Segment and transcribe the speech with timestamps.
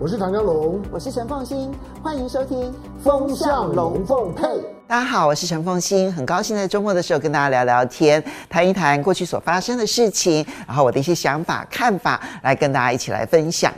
[0.00, 4.44] 我是唐江龙，我是陈凤欣，欢迎收听《风向龙凤配》。
[4.86, 13.74] 大家好，我是陈凤欣，很高兴在周末的时候跟大家聊聊天，谈一谈过去所发生的事情，然后我的一些想法、看法，来跟大家一起来分享。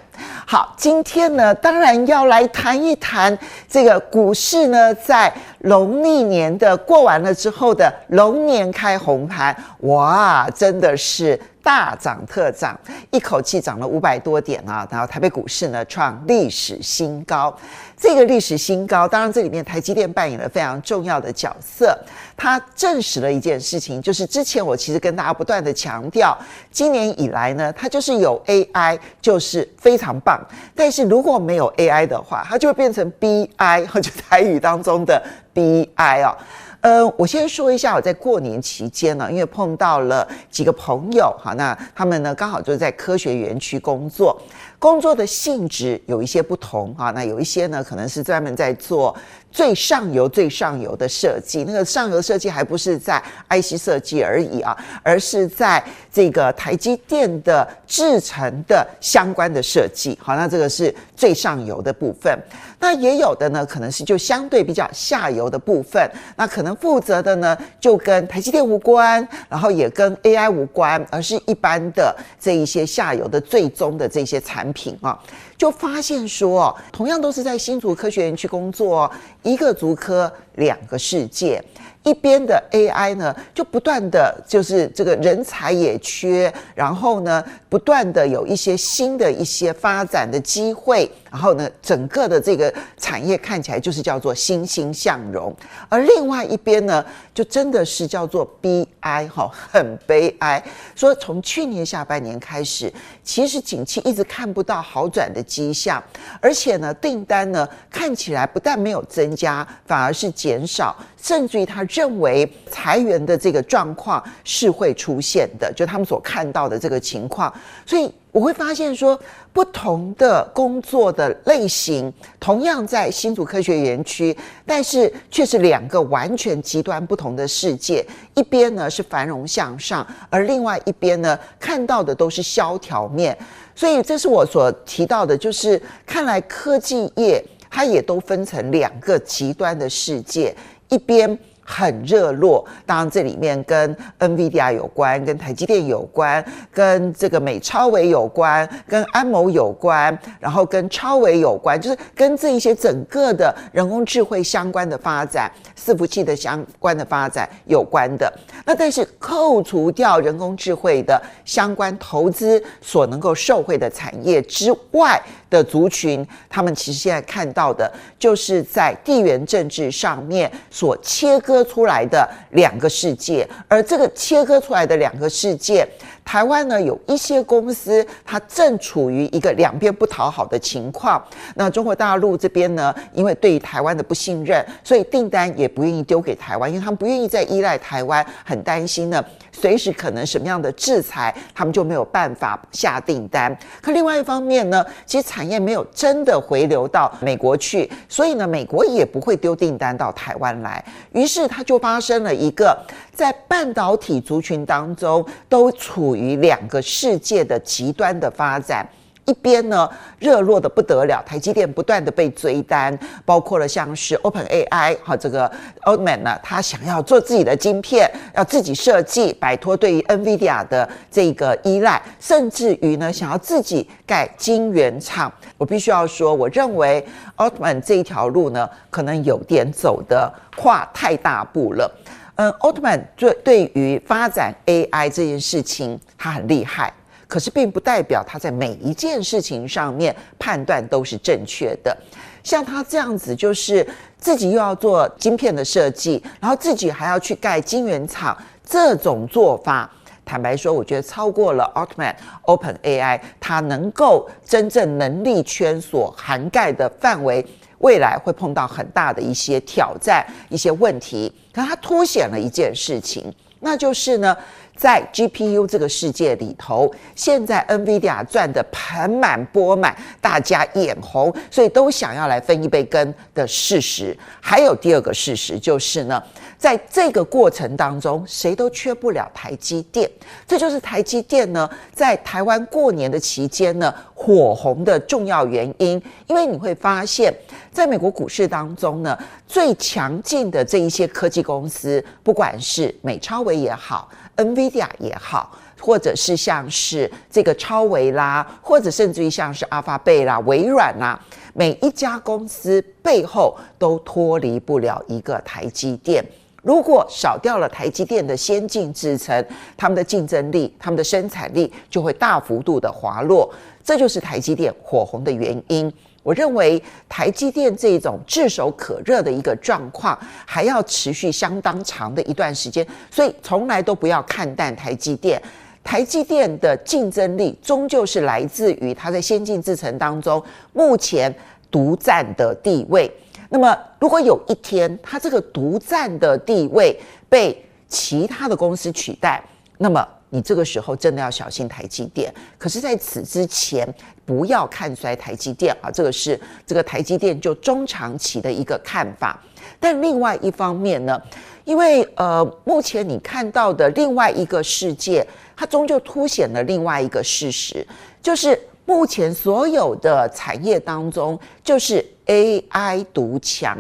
[0.47, 3.37] 好，今天呢，当然要来谈一谈
[3.69, 11.41] 这个股市呢，在农历年的过完了之后的龙年开红盘，哇，真的是。
[11.63, 12.75] 大涨特涨，
[13.11, 14.89] 一口气涨了五百多点啊！
[14.91, 17.55] 然后台北股市呢创历史新高。
[17.99, 21.95] 这个历史新高，当然这里面台积电扮演了非常重要的角色。
[22.35, 26.35] 它证实了一件事情，就是之前我其实跟大家不断的强调，
[26.71, 30.41] 今年以来呢，它就是有 AI 就是非常棒。
[30.75, 35.23] 但是如果没有 AI 的话，它就会变成 BI， 就台语当中的
[35.55, 36.37] BI 哦。
[36.83, 44.41] 呃，我先说一下，我在过年期间呢，因为碰到了几个朋友，哈，那他们呢刚好就在科学园区工作，
[44.81, 49.17] 工作的性质有一些不同，啊，那有一些呢可能是专门在做。
[49.53, 60.17] 最上游、最上游的设计，那个上游设计还不是在 IC 设计而已啊，而是在这个台积电的制程的相关的设计。
[60.23, 62.33] 好，那这个是最上游的部分。
[62.79, 66.09] 那也有的呢，可能是就相对比较下游的部分。
[66.37, 75.19] 那可能负责的呢，就跟台积电无关，然后也跟 AI 无关，而是一般的这一些下游的最终的这些产品品啊。
[75.61, 81.63] 就发现说，同样都是在新竹科学园区工作，一个竹科两个世界。
[82.03, 95.55] 一边的 AI 呢，就不断的就是这个人才也缺，然后呢，不断的有一些新的一些发展的机会，然后呢，整个的这个产业看起来就是叫做欣欣向荣。
[95.91, 100.65] 而另外一边呢，就真的是叫做 BI 哈，很悲哀。
[100.97, 102.91] 说从去年下半年开始，
[103.23, 106.03] 其实景气一直看不到好转的迹象，
[106.41, 111.85] 而且呢，订单呢看起来不但没有增加，反而是减少，甚至于他。
[111.91, 117.53] 认为裁员的这个状况是会出现的，就他们所看到的这个情况，
[117.85, 119.19] 所以我会发现说，
[119.53, 128.07] 不同的工作的类型，同样在新竹科学园区，但是却是两个完全极端不同的世界。
[128.35, 133.37] 一边呢是繁荣向上，而另外一边呢看到的都是萧条面。
[133.81, 140.55] 所以这是我所提到的，就是看来科技业它也都分成两个极端的世界，
[140.91, 141.39] 一边。
[141.71, 155.49] 很热络，当然这里面跟 NVIDIA 有关，跟台积电有关，跟这个美超微有关，跟安谋有关，然后跟超微有关，就是跟这一些整个的人工智慧相关的发展、
[155.79, 158.33] 伺服器的相关的发展有关的。
[158.67, 171.65] 那但是扣除掉人工智慧的相关投资所能够受惠的产业之外的族群，他们其实现在看到的就是在地缘政治上面所切割。
[171.71, 175.87] 出来的两个世界，而这个切割出来的两个世界，
[176.31, 181.21] 台湾呢有一些公司，它正处于一个两边不讨好的情况。
[181.57, 189.21] 那中国大陆这边呢，因为对于台湾的不信任，所以订单也不愿意丢给台湾，因为他们不愿意再依赖台湾，很担心呢。
[189.53, 193.55] 随时可能什么样的制裁，他们就没有办法下订单。
[193.83, 200.83] 可另外一方面呢，其实产业没有真的回流到美国去，所以呢，美国也不会丢订单到台湾来。
[201.13, 202.79] 于是它就发生了一个
[203.21, 208.89] 在半导体族群当中都处于两个世界的极端的发展。
[209.27, 209.87] 一边呢，
[210.19, 225.31] 热络的不得了，台积电不断的被追单，包括了像是 OpenAI 哈，这个 Altman 呢，他想要做自己的晶片，要自己设计，摆脱对于 NVIDIA 的这个依赖，甚至于呢，想要自己盖晶圆厂。
[225.59, 231.95] 我必须要说，我认为 Altman 这一条路呢，可能有点走得跨太大步了。
[232.41, 236.91] 嗯，Altman 对对于发展 AI 这件事情，他很厉害。
[237.29, 241.95] 可是并不代表他在每一件事情上面判断都是正确的。
[242.43, 248.35] 像他这样子，就是自己又要做晶片的设计，然后自己还要去盖晶圆厂，
[248.65, 249.89] 这种做法，
[250.25, 252.15] 坦白说，我觉得超过了 Altman
[252.47, 257.47] OpenAI，它能够真正能力圈所涵盖的范围，
[257.81, 261.31] 未来会碰到很大的一些挑战、一些问题。
[261.53, 263.31] 可它凸显了一件事情，
[263.61, 264.35] 那就是呢。
[264.81, 274.17] 在 GPU 这个世界里头，现在 NVIDIA 赚得盆满钵满，大家眼红，所以都想要来分一杯羹的事实。
[274.41, 276.23] 还有第二个事实就是呢，
[276.57, 280.11] 在这个过程当中，谁都缺不了台积电。
[280.47, 286.03] 这就是台积电呢，在台湾过年的期间呢，火红的重要原因。
[286.27, 287.31] 因为你会发现，
[287.71, 294.70] 在美国股市当中呢，最强劲的这一些科技公司，不管是美超微也好，NVA。
[294.99, 295.51] 也好，
[295.81, 301.19] 或者是像是这个超微啦，或者甚至于像是阿法贝啦、微软啦，
[301.53, 306.25] 每一家公司背后都脱离不了一个台积电。
[306.63, 309.43] 如果少掉了台积电的先进制程，
[309.79, 313.51] 他们的竞争力、他们的生产力就会大幅度的滑落，
[313.83, 315.91] 这就是台积电火红的原因。
[316.23, 325.41] 我认为台积电这种炙手可热的一个状况，还要持续相当长的一段时间，所以从来都不要看淡台积电。
[325.83, 330.41] 台积电的竞争力终究是来自于它在先进制程当中
[330.75, 331.35] 目前
[331.71, 333.11] 独占的地位。
[333.49, 336.95] 那么，如果有一天它这个独占的地位
[337.31, 339.43] 被其他的公司取代，
[339.79, 342.33] 那么你这个时候真的要小心台积电。
[342.57, 343.87] 可是，在此之前，
[344.25, 345.91] 不要看衰台积电啊！
[345.91, 349.39] 这个是这个台积电就中长期的一个看法。
[349.79, 351.21] 但另外一方面呢，
[351.65, 357.87] 因为呃，目前你看到的另外一个世界，它终究凸显了另外一个事实，
[358.23, 363.79] 就是目前所有的产业当中，就是 AI 独强。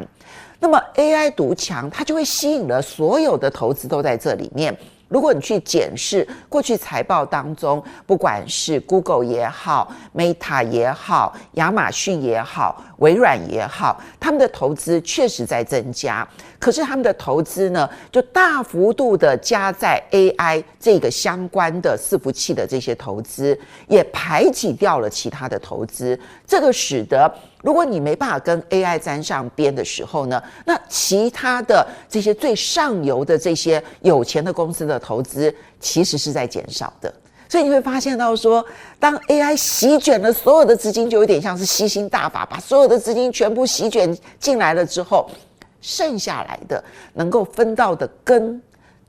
[0.58, 4.76] 那么 AI 独强，它就会吸引了所有的投资都在这里面。
[5.10, 16.26] 如果你去检视过去财报当中，不管是 Google 也好、Meta 也好、亚马逊也好、微软也好，他们的投资确实在增加。
[16.60, 23.58] 可是他们的投资呢，就大幅度的加在 AI 这个相关的伺服器的这些投资，
[23.88, 26.16] 也排挤掉了其他的投资。
[26.46, 27.28] 这个使得。
[27.62, 37.12] 如果你没办法跟 AI 沾上边的时候呢，那其他的这些最上游的这些有钱的公司的投资其实是在减少的。
[37.48, 38.64] 所以你会发现到说，
[38.98, 45.28] 当 AI 席卷了所有的资金，就有点像是吸星大法，把所有的资金全部席卷进来了之后，
[45.80, 46.82] 剩下来的
[47.14, 48.62] 能够分到的羹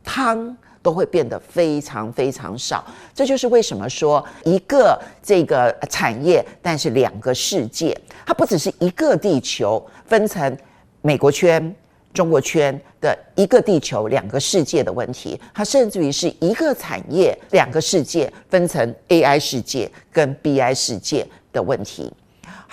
[0.04, 0.58] 汤。
[0.82, 2.84] 都会变得非常非常少，
[3.14, 7.96] 这就是为什么说一个这个产业，但是两个世界，
[8.26, 10.58] 它不只是一个地球分成
[11.02, 11.74] 美国圈、
[12.14, 22.12] 中国圈的一个地球两个世界的问题，它甚至于是一个产业两个世界分成 AI 世界跟 BI 世界的问题。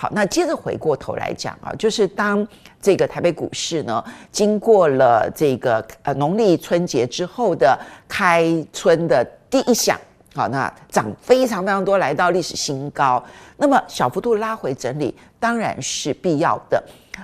[0.01, 2.47] 好，那接着回过头来讲啊，就是当
[2.81, 4.01] 这个台北股市呢，
[4.31, 9.99] 经过了这个呃农历春节之后的开春的第一响，
[10.33, 13.21] 好，那涨非常非常多，来到历史新高，
[13.57, 16.81] 那么小幅度拉回整理当然是必要的。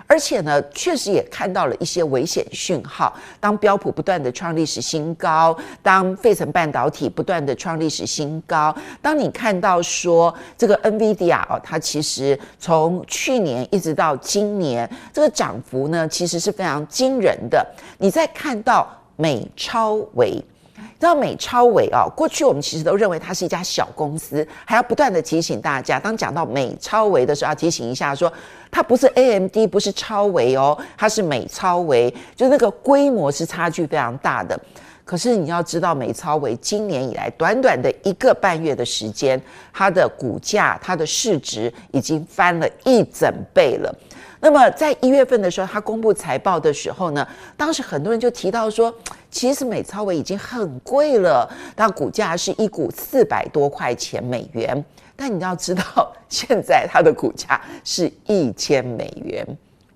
[0.08, 3.14] 而且呢，确实也看到了一些危险讯号。
[3.40, 17.66] 当标普不断的创历史新高，当费城半导体不断的创历史新高，当你看到说这个 NVIDIA 哦，它其实从去年一直到今年，这个涨幅呢，其实是非常惊人的。
[17.98, 20.44] 你再看到美超微。
[20.76, 28.32] 知道美超伟啊，过去我们其实都认为它是一家小公司，还要不断的提醒大家，当讲到美超伟的时候，要提醒一下说，
[28.72, 34.60] 它不是 AMD，不是超伟哦，它是美超伟，就那个规模是差距非常大的。
[35.04, 39.40] 可是你要知道，美超伟今年以来短短的一个半月的时间，
[39.72, 43.96] 它的股价、它的市值已经翻了一整倍了。
[44.40, 48.94] 那么在一月份的时候，它公布财报的时候呢，当时很多人就提到说，
[49.36, 54.82] 其实美超微已经很贵了，但股价是一股四百多块钱美元。
[55.14, 59.46] 但你要知道，现在它的股价是一千美元。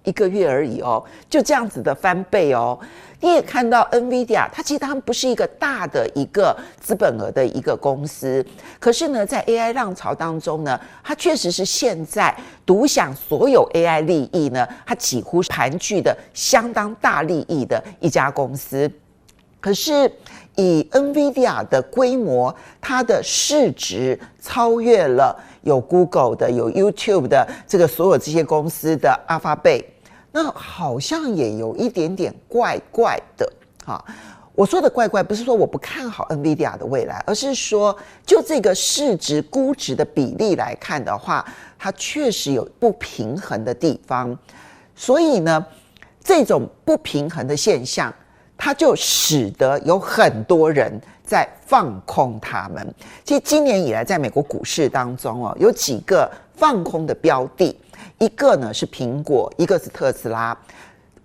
[0.04, 2.78] 一个月而已哦，就这样子的翻倍哦。
[3.22, 8.46] 你也看到 NVIDIA，它其实它不是一个大的一个资本额的一个公司，
[8.78, 18.92] 可是呢，在 AI 浪潮当中呢，它确实是现在独享所有 AI 利益呢，它几乎盘踞的相当大利益的一家公司。
[19.60, 20.12] 可是
[20.56, 25.36] 以 NVIDIA 的规模，它的市值超越了。
[25.64, 29.84] 有 Google 的，有 YouTube 的，这个所有这些公司的 Alphabet，
[30.32, 33.52] 那好像也有一点点怪怪的
[33.86, 34.04] 哈。
[34.56, 41.46] 我说的怪怪，不是说我不看好 NVIDIA 的未来，而是说就这个市值估值的比例来看的话，
[41.78, 44.36] 它确实有不平衡的地方。
[44.96, 45.64] 所以呢，
[46.24, 48.12] 这种不平衡的现象，
[48.60, 50.92] 它就使得有很多人
[51.26, 52.94] 在放空他们。
[53.24, 57.74] 其实今年以来，在美国股市当中哦，有几个放空的标的，
[58.18, 60.56] 一个呢是苹果，一个是特斯拉。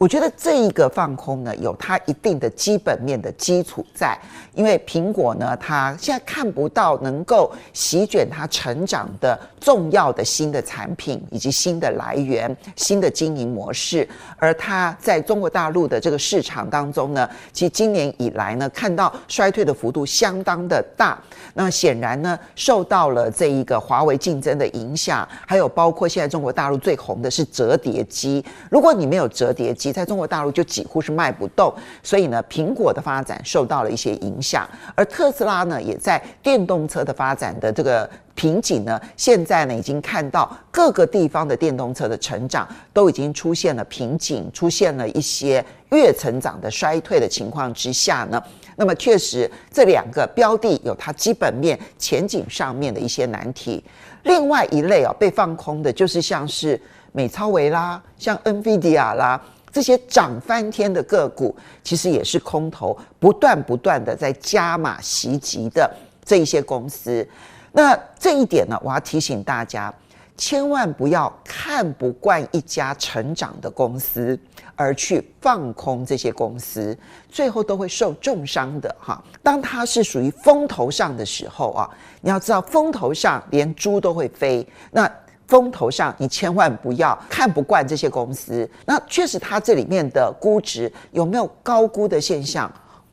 [0.05, 4.15] 我觉得这一个放空呢，有它一定的基本面的基础在，
[4.53, 14.07] 因为苹果呢，它现在看不到能够席卷它成长的重要的新的产品以及新的来源、新的经营模式，
[14.37, 21.19] 而它在中国大陆的这个市场当中呢，其实今年以来呢，看到衰退的幅度相当的大，
[21.55, 31.73] 那显然呢，受到了这一个华为竞争的影响，还有包括现在中国大陆最红的是折叠机，如果你没有折叠机，在中国大陆就几乎是卖不动，
[32.03, 48.43] 所以呢，苹果的发展受到了一些影响，而特斯拉呢，也在电动车的发展的这个瓶颈呢，现在呢，已经看到各个地方的电动车的成长都已经出现了瓶颈，出现了一些月成长的衰退的情况之下呢，
[48.75, 53.83] 那么确实这两个标的有它基本面前景上面的一些难题。
[54.25, 56.81] 另外一类哦，被放空的就是像是
[57.13, 59.41] 美超维啦，像 NVIDIA 啦。
[59.75, 61.53] 这些涨翻天的个股，
[61.83, 65.93] 其实也是空头不断不断的在加码袭击的
[66.25, 67.29] 这一些公司。
[67.73, 69.93] 那这一点呢，我要提醒大家，
[70.37, 74.39] 千万不要看不惯一家成长的公司
[74.77, 76.97] 而去放空这些公司，
[77.29, 79.21] 最后都会受重伤的哈。
[79.43, 81.91] 当它是属于风头上的时候啊，
[82.21, 84.65] 你要知道风头上连猪都会飞。
[84.93, 85.11] 那
[85.55, 88.69] 风头上，你千万不要看不惯这些公司。
[88.85, 92.69] 那确实，它这里面的估值有没有高估的现象？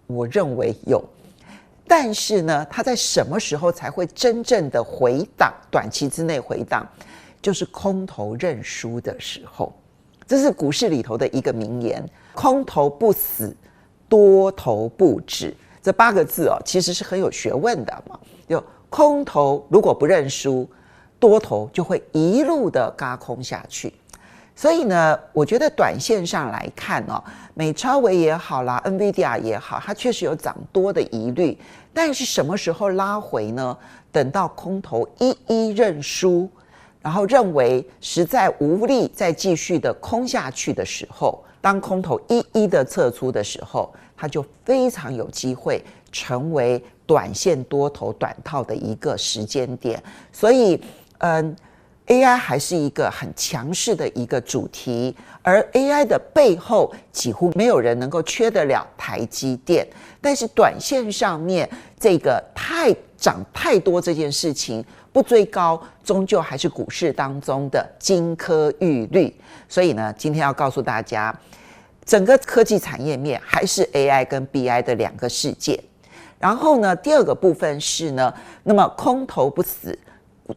[0.08, 1.00] 我认为有。
[1.88, 5.54] 但是呢，它在什么时候才会真正的回档？
[5.70, 6.84] 短期之内回档，
[7.44, 9.72] 就是空头认输的时候。
[10.26, 13.56] 这是股市里头的一个名言：“空头不死，
[14.10, 18.20] 多头不止。”这八个字哦，其实是很有学问的嘛。
[18.50, 20.68] 就空头如果不认输。
[21.22, 23.94] 多头就会一路的轧空下去，
[24.56, 27.24] 所以呢，我觉得短线上来看哦，
[27.54, 31.56] 美超维也好啦，NVIDIA 也好，它确实有涨多的疑虑。
[31.94, 33.78] 但是什么时候拉回呢？
[34.12, 36.50] 等到空头一一认输，
[37.04, 50.02] 然后认为实在无力再继续的空下去的时候，当空头一一的撤出的时候，它就非常有机会成为短线多头短套的一个时间点。
[50.32, 50.82] 所以。
[51.24, 51.56] 嗯
[52.08, 59.88] ，AI 还是一个很强势的一个主题，而 AI 的背后几乎没有人能够缺得了台积电。
[60.20, 69.32] 但是短线上面这个太涨太多这件事情不追高，终究还是股市当中的金科玉律。
[69.70, 71.32] 所以呢，今天要告诉大家，
[72.04, 75.80] 整个科技产业面还是 AI 跟 BI 的两个世界。
[76.40, 79.96] 然后呢，第二个部分是呢，那么空头不死。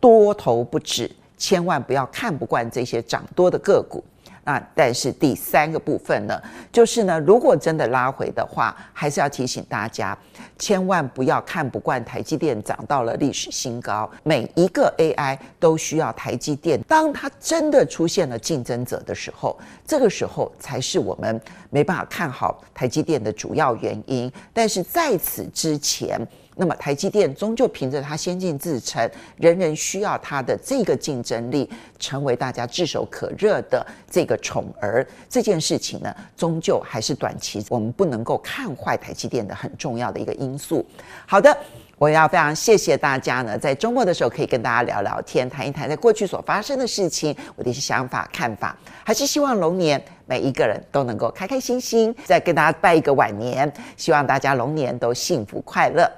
[0.00, 4.02] 多头不止，千万不要看不惯这些涨多的个股。
[4.46, 6.38] 那但是第三个部分呢，
[6.70, 10.14] 就是呢，如果真的拉回的话，还是要提醒大家，
[10.58, 14.10] 千万不要看不惯台积电涨到了历史新高。
[14.22, 24.30] 每一个 AI 都需要台积电，当它真的出现了竞争者的时候，这个时候才是我们没办法看好台积电的主要原因。
[24.52, 26.20] 但是在此之前，
[26.56, 31.68] 那么台积电终究凭着它先进制程，人人需要它的这个竞争力，
[31.98, 35.06] 成为大家炙手可热的这个宠儿。
[35.28, 40.84] 这件事情呢，终究还是短期我们不能够看坏台积电的很重要的一个因素。
[41.26, 41.56] 好的，
[41.98, 48.76] 我要非常谢谢大家呢，在周末的时候可以跟大家聊聊天，谈一谈在过去所发生的事情，我的一些想法看法。
[49.04, 56.10] 还是希望龙年每一个人都能够开开心心，再跟大家拜一个晚年，希望大家龙年都幸福快乐。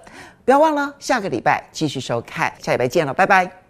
[0.45, 3.66] 不要忘了，下个礼拜继续收看，下礼拜见了，拜拜。